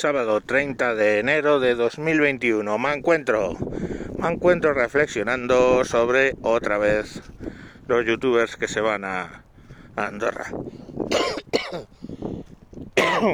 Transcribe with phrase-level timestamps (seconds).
[0.00, 2.78] sábado 30 de enero de 2021.
[2.78, 3.54] Me encuentro,
[4.16, 7.20] me encuentro reflexionando sobre otra vez
[7.86, 9.44] los youtubers que se van a,
[9.96, 10.46] Andorra.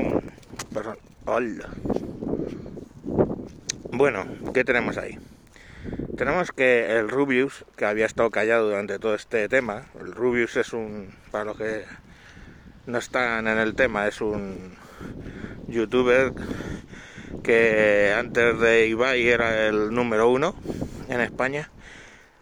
[0.74, 0.98] Perdón.
[1.26, 1.68] Hola.
[3.93, 5.21] Bueno, ¿qué tenemos ahí?
[6.17, 10.73] Tenemos que el Rubius, que había estado callado durante todo este tema, el Rubius es
[10.73, 11.85] un, para los que
[12.87, 14.75] no están en el tema, es un
[15.69, 16.33] youtuber
[17.43, 20.55] que antes de Ibai era el número uno
[21.09, 21.70] en España.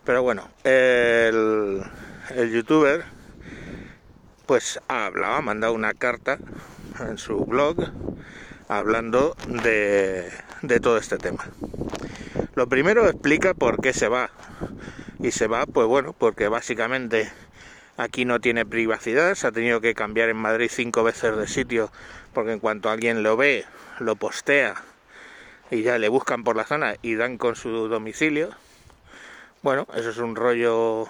[0.04, 1.82] Pero bueno, el,
[2.52, 3.04] youtuber
[4.46, 6.38] pues ha hablado, ha mandado una carta
[7.00, 7.76] en su blog
[8.68, 10.30] hablando de,
[10.62, 11.44] de todo este tema.
[12.54, 14.30] Lo primero explica por qué se va.
[15.20, 17.30] Y se va, pues bueno, porque básicamente
[17.96, 21.90] aquí no tiene privacidad, se ha tenido que cambiar en Madrid cinco veces de sitio,
[22.34, 23.64] porque en cuanto alguien lo ve,
[24.00, 24.74] lo postea
[25.70, 28.50] y ya le buscan por la zona y dan con su domicilio.
[29.62, 31.08] Bueno, eso es un rollo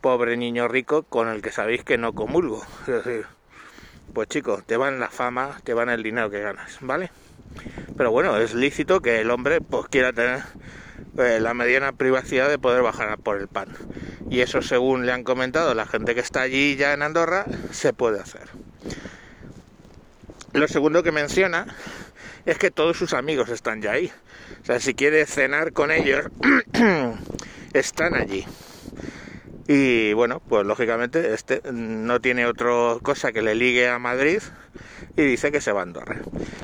[0.00, 2.64] pobre niño rico con el que sabéis que no comulgo.
[2.86, 3.26] Es decir,
[4.12, 7.10] pues chicos, te van la fama, te van el dinero que ganas, ¿vale?
[7.96, 10.42] Pero bueno, es lícito que el hombre pues quiera tener
[11.18, 13.68] eh, la mediana privacidad de poder bajar por el pan.
[14.30, 17.92] Y eso según le han comentado la gente que está allí ya en Andorra, se
[17.92, 18.48] puede hacer.
[20.54, 21.66] Lo segundo que menciona
[22.46, 24.12] es que todos sus amigos están ya ahí.
[24.62, 26.26] O sea, si quiere cenar con ellos,
[27.72, 28.46] están allí.
[29.66, 34.42] Y bueno, pues lógicamente este no tiene otra cosa que le ligue a Madrid
[35.16, 36.20] y dice que se va a Andorra.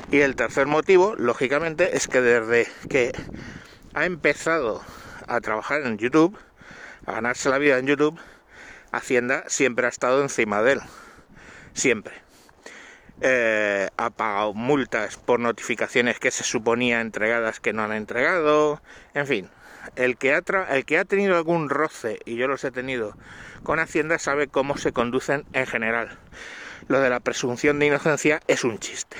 [0.09, 3.11] Y el tercer motivo, lógicamente, es que desde que
[3.93, 4.81] ha empezado
[5.27, 6.37] a trabajar en YouTube,
[7.05, 8.17] a ganarse la vida en YouTube,
[8.93, 10.79] Hacienda siempre ha estado encima de él.
[11.73, 12.30] Siempre.
[13.23, 18.81] Eh, ha pagado multas por notificaciones que se suponía entregadas que no han entregado.
[19.13, 19.49] En fin,
[19.95, 20.41] el que, ha
[20.71, 23.15] el que ha tenido algún roce, y yo los he tenido,
[23.63, 26.17] con Hacienda sabe cómo se conducen en general.
[26.87, 29.17] Lo de la presunción de inocencia es un chiste.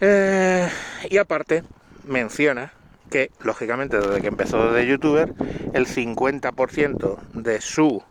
[0.00, 0.68] Eh,
[1.10, 1.64] y aparte,
[2.04, 2.72] menciona
[3.10, 5.34] que, lógicamente, desde que empezó de youtuber,
[5.74, 8.02] el 50% de sus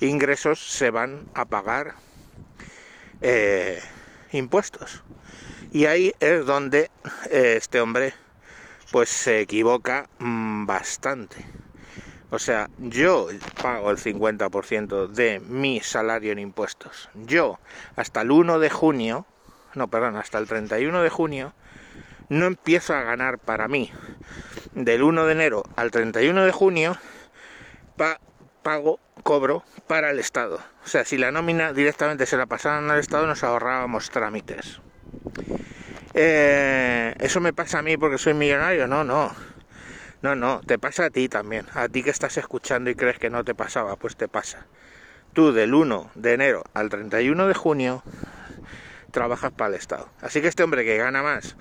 [0.00, 1.94] ingresos se van a pagar
[3.20, 3.80] eh,
[4.32, 5.02] impuestos.
[5.72, 6.90] Y ahí es donde
[7.30, 8.14] eh, este hombre
[8.90, 11.44] pues se equivoca mm, bastante.
[12.30, 13.28] O sea, yo
[13.60, 17.08] pago el 50% de mi salario en impuestos.
[17.14, 17.58] Yo,
[17.96, 19.26] hasta el 1 de junio,
[19.74, 21.54] no, perdón, hasta el 31 de junio,
[22.28, 23.90] no empiezo a ganar para mí.
[24.74, 26.96] Del 1 de enero al 31 de junio,
[28.62, 30.60] pago, cobro para el Estado.
[30.84, 34.80] O sea, si la nómina directamente se la pasaran al Estado, nos ahorrábamos trámites.
[36.14, 38.86] Eh, ¿Eso me pasa a mí porque soy millonario?
[38.86, 39.32] No, no.
[40.22, 41.66] No, no, te pasa a ti también.
[41.74, 44.66] A ti que estás escuchando y crees que no te pasaba, pues te pasa.
[45.32, 48.02] Tú del 1 de enero al 31 de junio
[49.12, 50.08] trabajas para el Estado.
[50.20, 51.56] Así que este hombre que gana más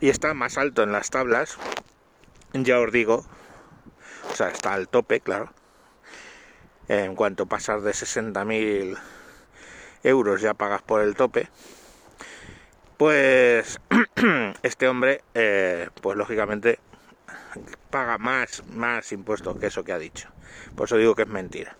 [0.00, 1.58] y está más alto en las tablas,
[2.52, 3.24] ya os digo,
[4.30, 5.50] o sea, está al tope, claro.
[6.88, 8.98] En cuanto pasas de 60.000
[10.02, 11.48] euros ya pagas por el tope
[12.98, 13.78] pues
[14.62, 16.80] este hombre, eh, pues lógicamente
[17.90, 20.28] paga más, más impuestos que eso que ha dicho.
[20.74, 21.76] Por eso digo que es mentira.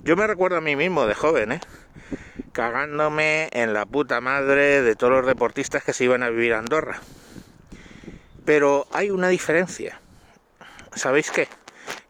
[0.00, 1.60] Yo me recuerdo a mí mismo de joven, ¿eh?
[2.52, 6.58] cagándome en la puta madre de todos los deportistas que se iban a vivir a
[6.58, 7.00] Andorra.
[8.44, 10.00] Pero hay una diferencia.
[10.94, 11.48] ¿Sabéis qué?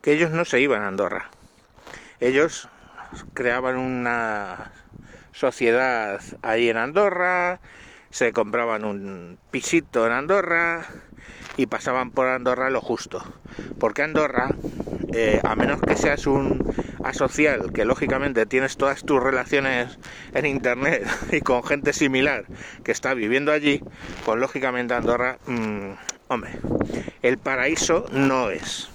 [0.01, 1.31] Que ellos no se iban a Andorra.
[2.23, 2.69] Ellos
[3.35, 4.71] creaban una
[5.33, 7.59] sociedad ahí en Andorra,
[8.11, 10.87] se compraban un pisito en Andorra
[11.57, 13.25] y pasaban por Andorra lo justo.
[13.81, 14.51] Porque Andorra,
[15.13, 16.65] eh, a menos que seas un
[17.03, 19.99] asocial, que lógicamente tienes todas tus relaciones
[20.33, 22.45] en internet y con gente similar
[22.85, 23.83] que está viviendo allí,
[24.25, 25.91] pues lógicamente Andorra, mm,
[26.29, 26.53] hombre,
[27.23, 28.91] el paraíso no es.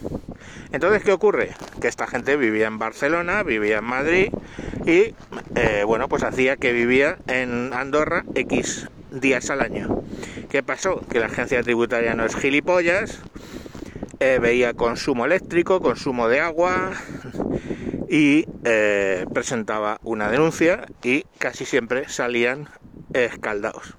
[0.71, 1.51] Entonces, ¿qué ocurre?
[1.81, 4.29] Que esta gente vivía en Barcelona, vivía en Madrid
[4.85, 5.13] y,
[5.55, 10.03] eh, bueno, pues hacía que vivía en Andorra X días al año.
[10.49, 11.01] ¿Qué pasó?
[11.09, 13.21] Que la agencia tributaria no es gilipollas,
[14.19, 16.91] eh, veía consumo eléctrico, consumo de agua
[18.09, 22.67] y eh, presentaba una denuncia y casi siempre salían
[23.13, 23.95] escaldados.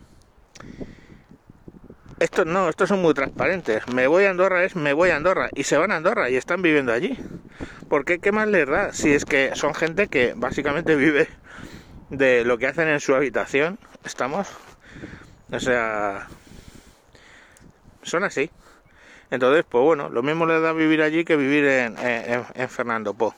[2.20, 3.86] Estos no, estos son muy transparentes.
[3.88, 6.36] Me voy a Andorra es me voy a Andorra y se van a Andorra y
[6.36, 7.16] están viviendo allí.
[7.88, 8.32] porque qué?
[8.32, 8.92] más les da?
[8.92, 11.28] Si es que son gente que básicamente vive
[12.10, 13.78] de lo que hacen en su habitación.
[14.04, 14.48] Estamos
[15.52, 16.26] O sea,
[18.02, 18.50] son así.
[19.30, 23.34] Entonces, pues bueno, lo mismo les da vivir allí que vivir en, en Fernando Po.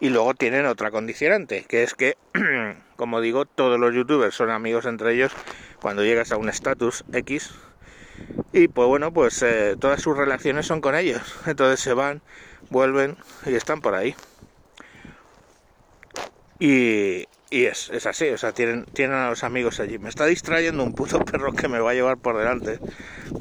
[0.00, 2.16] Y luego tienen otra condicionante, que es que,
[2.96, 5.32] como digo, todos los youtubers son amigos entre ellos
[5.80, 7.52] cuando llegas a un estatus X.
[8.52, 11.22] Y pues bueno, pues eh, todas sus relaciones son con ellos.
[11.46, 12.22] Entonces se van,
[12.70, 14.14] vuelven y están por ahí.
[16.58, 19.98] Y, y es, es, así, o sea, tienen, tienen a los amigos allí.
[19.98, 22.78] Me está distrayendo un puto perro que me va a llevar por delante.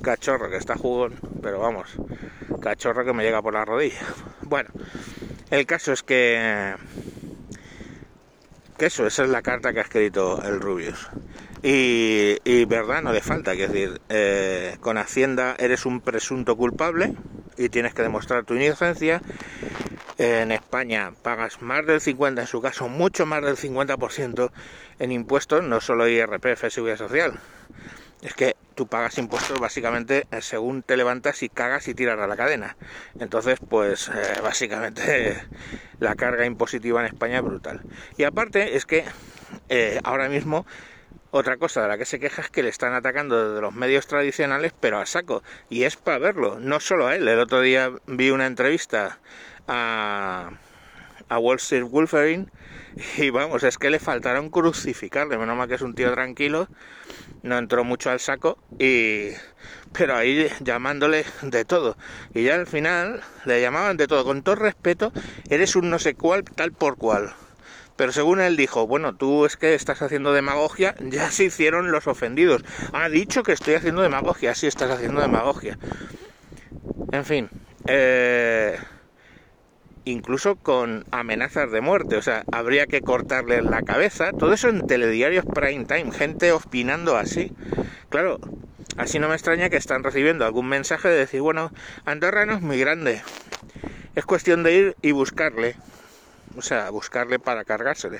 [0.01, 1.95] Cachorro que está jugón, pero vamos,
[2.61, 4.01] cachorro que me llega por la rodilla.
[4.41, 4.69] Bueno,
[5.49, 6.75] el caso es que.
[8.77, 11.09] Que eso, esa es la carta que ha escrito el Rubius.
[11.67, 17.15] Y, verdad, no le falta, es decir, eh, con Hacienda eres un presunto culpable
[17.57, 19.19] y tienes que demostrar tu inocencia.
[20.19, 24.51] En España pagas más del 50, en su caso mucho más del 50%
[24.99, 27.39] en impuestos, no solo IRPF, Seguridad Social.
[28.21, 32.27] Es que tú pagas impuestos básicamente eh, según te levantas y cagas y tiras a
[32.27, 32.77] la cadena.
[33.19, 35.41] Entonces, pues eh, básicamente
[35.99, 37.81] la carga impositiva en España es brutal.
[38.17, 39.03] Y aparte es que
[40.03, 40.67] ahora mismo
[41.37, 44.07] otra cosa de la que se queja es que le están atacando desde los medios
[44.07, 45.43] tradicionales, pero a saco.
[45.69, 47.27] Y es para verlo, no solo a él.
[47.27, 49.19] El otro día vi una entrevista
[49.67, 50.51] a,
[51.27, 52.47] a Wall Street Wolverine
[53.17, 55.37] y vamos, es que le faltaron crucificarle.
[55.37, 56.69] Menos mal que es un tío tranquilo
[57.43, 59.29] no entró mucho al saco y
[59.93, 61.95] pero ahí llamándole de todo
[62.33, 65.11] y ya al final le llamaban de todo con todo respeto
[65.49, 67.35] eres un no sé cuál tal por cual
[67.95, 72.07] pero según él dijo bueno tú es que estás haciendo demagogia ya se hicieron los
[72.07, 72.63] ofendidos.
[72.93, 75.77] Ha dicho que estoy haciendo demagogia sí estás haciendo demagogia
[77.11, 77.49] en fin
[77.87, 78.77] eh,
[80.05, 84.85] incluso con amenazas de muerte, o sea, habría que cortarle la cabeza, todo eso en
[84.87, 87.51] telediarios prime time, gente opinando así.
[88.09, 88.39] Claro,
[88.97, 91.71] así no me extraña que están recibiendo algún mensaje de decir, bueno,
[92.05, 93.21] Andorra no es muy grande,
[94.15, 95.75] es cuestión de ir y buscarle,
[96.57, 98.19] o sea, buscarle para cargársele.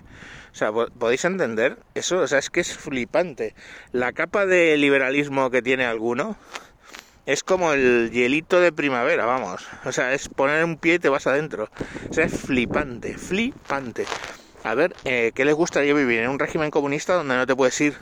[0.52, 2.20] O sea, ¿podéis entender eso?
[2.20, 3.56] O sea, es que es flipante.
[3.92, 6.38] La capa de liberalismo que tiene alguno,
[7.26, 9.66] es como el hielito de primavera, vamos.
[9.84, 11.70] O sea, es poner un pie y te vas adentro.
[12.10, 14.06] O sea, es flipante, flipante.
[14.64, 16.20] A ver, eh, ¿qué les gustaría vivir?
[16.20, 17.96] ¿En un régimen comunista donde no te puedes ir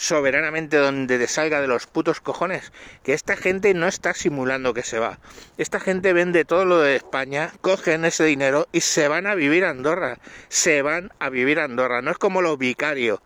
[0.00, 2.72] soberanamente donde te salga de los putos cojones?
[3.02, 5.18] Que esta gente no está simulando que se va.
[5.58, 9.64] Esta gente vende todo lo de España, cogen ese dinero y se van a vivir
[9.66, 10.18] a Andorra.
[10.48, 12.00] Se van a vivir a Andorra.
[12.00, 13.20] No es como los vicarios,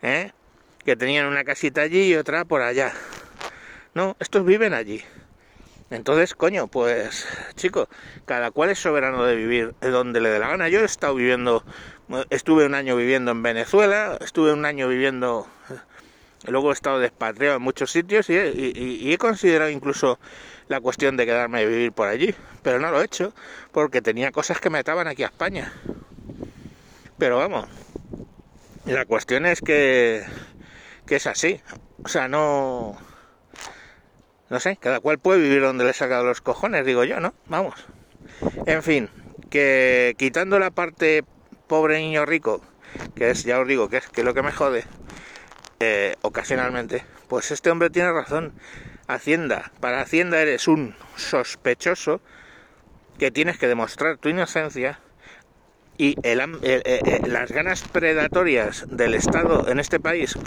[0.00, 0.30] ¿eh?
[0.84, 2.92] Que tenían una casita allí y otra por allá.
[3.94, 5.02] No, estos viven allí.
[5.90, 7.88] Entonces, coño, pues, chico,
[8.24, 10.68] cada cual es soberano de vivir donde le dé la gana.
[10.70, 11.64] Yo he estado viviendo,
[12.30, 15.46] estuve un año viviendo en Venezuela, estuve un año viviendo,
[16.46, 20.18] luego he estado despatriado en muchos sitios y, he considerado incluso
[20.68, 23.32] la cuestión de quedarme a vivir por allí, pero no lo he hecho
[23.72, 25.72] porque tenía cosas que me ataban aquí a España.
[27.18, 27.68] Pero vamos,
[28.86, 30.24] la cuestión es que,
[31.08, 31.60] es así.
[32.04, 32.96] O sea, no
[34.48, 37.32] no sé, cada cual puede vivir donde le saca los cojones, digo yo, ¿no?
[37.46, 37.74] Vamos.
[38.66, 39.08] En fin,
[39.50, 41.24] que quitando la parte
[41.68, 42.60] pobre niño rico,
[43.14, 44.84] que es, ya os digo, que es que lo que me jode
[45.84, 48.52] eh, ocasionalmente, pues este hombre tiene razón.
[49.08, 52.20] Hacienda, para Hacienda eres un sospechoso
[53.18, 55.00] que tienes que demostrar tu inocencia
[55.98, 60.38] y las ganas predatorias del Estado en este país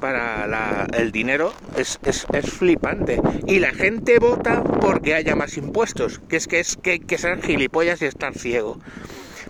[0.00, 3.20] para el dinero es, es, flipante.
[3.46, 7.42] Y la gente vota porque haya más impuestos, que es que es que, que ser
[7.42, 8.78] gilipollas y estar ciego.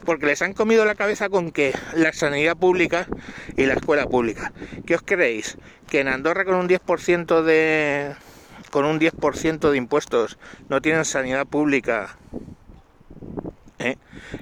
[0.04, 3.06] Porque les han comido la cabeza con que la sanidad pública
[3.56, 4.52] y la escuela pública.
[4.86, 5.58] ¿Qué os creéis?
[5.88, 8.14] Que en Andorra con un 10% de
[8.70, 10.38] con un 10% de impuestos
[10.68, 12.16] no tienen sanidad pública
[13.80, 13.96] ¿eh?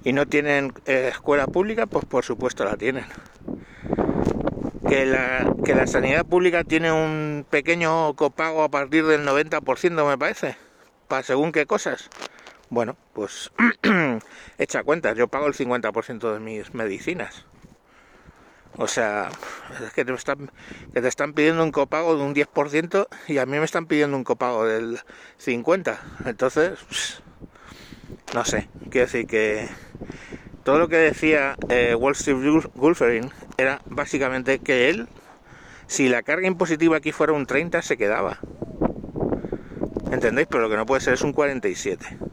[0.05, 3.07] y no tienen eh, escuela pública, pues por supuesto la tienen.
[4.87, 10.19] Que la, que la sanidad pública tiene un pequeño copago a partir del 90%, me
[10.19, 10.57] parece,
[11.09, 12.09] para según qué cosas.
[12.71, 13.51] Bueno, pues
[14.59, 17.47] echa cuentas, yo pago el 50% de mis medicinas.
[18.77, 19.31] O sea,
[19.85, 20.53] es que te, están,
[20.93, 24.17] que te están pidiendo un copago de un 10% y a mí me están pidiendo
[24.17, 25.01] un copago del
[25.45, 25.99] 50%.
[26.27, 27.23] Entonces,
[28.35, 29.69] no sé, quiero decir que
[30.63, 35.09] todo lo que decía eh, Wall Street Wolverine era básicamente que él,
[35.87, 38.39] si la carga impositiva aquí fuera un 30, se quedaba.
[40.13, 40.47] ¿Entendéis?
[40.49, 42.28] Pero lo que no puede ser es un 47.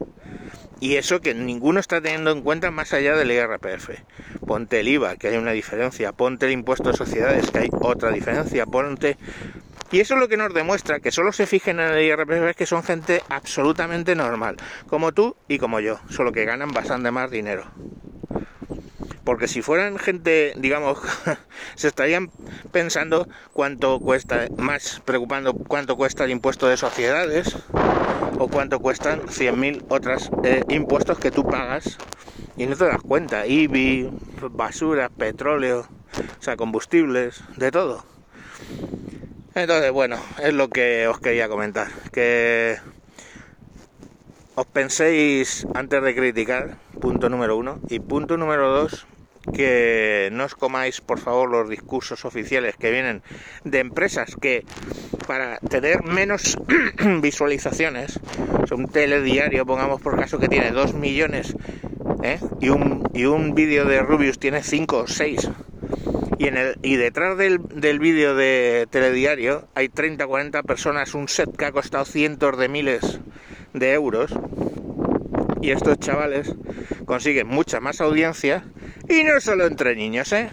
[0.79, 3.89] Y eso que ninguno está teniendo en cuenta más allá del IRPF.
[4.45, 6.11] Ponte el IVA, que hay una diferencia.
[6.11, 8.65] Ponte el impuesto de sociedades, que hay otra diferencia.
[8.65, 9.17] Ponte
[9.91, 12.65] Y eso es lo que nos demuestra que solo se fijen en el IRPF que
[12.65, 17.65] son gente absolutamente normal, como tú y como yo, solo que ganan bastante más dinero.
[19.25, 20.99] Porque si fueran gente, digamos,
[21.75, 22.31] se estarían
[22.71, 27.57] pensando cuánto cuesta, más preocupando cuánto cuesta el impuesto de sociedades
[28.37, 31.97] o cuánto cuestan 100.000 otros eh, impuestos que tú pagas
[32.55, 33.45] y no te das cuenta.
[33.47, 34.09] IBI,
[34.51, 35.87] basura, petróleo,
[36.39, 38.05] o sea, combustibles, de todo.
[39.55, 41.87] Entonces, bueno, es lo que os quería comentar.
[42.11, 42.77] Que
[44.55, 47.79] os penséis antes de criticar, punto número uno.
[47.89, 49.07] Y punto número dos,
[49.53, 53.21] que no os comáis por favor los discursos oficiales que vienen
[53.63, 54.63] de empresas que
[55.27, 56.57] para tener menos
[57.21, 58.19] visualizaciones,
[58.71, 61.55] un telediario, pongamos por caso que tiene 2 millones
[62.23, 62.39] ¿eh?
[62.61, 65.49] y un, y un vídeo de Rubius tiene 5 o 6
[66.37, 71.27] y, en el, y detrás del, del vídeo de telediario hay 30 40 personas, un
[71.27, 73.19] set que ha costado cientos de miles
[73.73, 74.33] de euros
[75.65, 76.53] y estos chavales
[77.05, 78.63] consiguen mucha más audiencia
[79.09, 80.51] y no solo entre niños, ¿eh?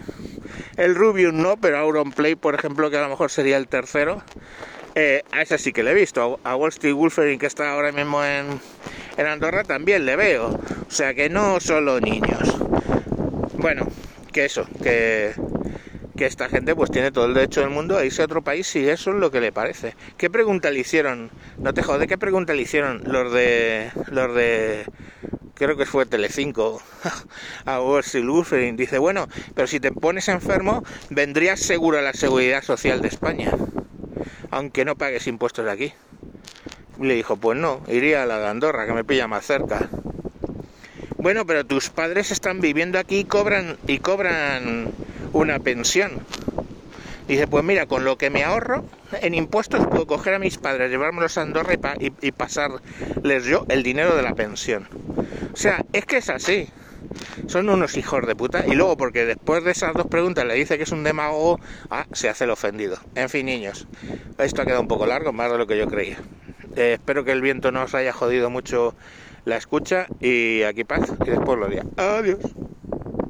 [0.75, 4.23] El Rubius no, pero Auronplay, por ejemplo, que a lo mejor sería el tercero,
[4.95, 6.39] eh, a ese sí que le he visto.
[6.43, 8.59] A Wall Street que está ahora mismo en,
[9.17, 10.47] en Andorra, también le veo.
[10.87, 12.57] O sea que no solo niños.
[13.57, 13.85] Bueno,
[14.31, 15.33] que eso, que
[16.15, 18.67] que esta gente pues tiene todo el derecho del mundo a irse a otro país
[18.67, 19.95] si eso es lo que le parece.
[20.17, 21.31] ¿Qué pregunta le hicieron?
[21.57, 24.85] No te jode, ¿qué pregunta le hicieron los de los de
[25.55, 26.81] creo que fue Telecinco
[27.65, 28.03] a Wall
[28.75, 33.51] Dice, bueno, pero si te pones enfermo, vendrías seguro a la seguridad social de España,
[34.51, 35.93] aunque no pagues impuestos aquí.
[36.99, 39.89] Le dijo, pues no, iría a la de Andorra, que me pilla más cerca.
[41.17, 44.91] Bueno, pero tus padres están viviendo aquí y cobran, y cobran
[45.33, 46.21] una pensión.
[47.27, 48.85] Dice, pues mira, con lo que me ahorro
[49.21, 54.15] en impuestos puedo coger a mis padres, llevármelos a Andorra y, pasarles yo el dinero
[54.15, 54.87] de la pensión.
[55.53, 56.67] O sea, es que es así.
[57.47, 58.65] Son unos hijos de puta.
[58.65, 61.59] Y luego, porque después de esas dos preguntas le dice que es un demagogo,
[61.89, 62.97] ah, se hace el ofendido.
[63.15, 63.87] En fin, niños,
[64.37, 66.17] esto ha quedado un poco largo, más de lo que yo creía.
[66.75, 68.95] Eh, espero que el viento no os haya jodido mucho
[69.45, 71.85] la escucha y aquí paz y después lo diría.
[71.97, 72.39] Adiós.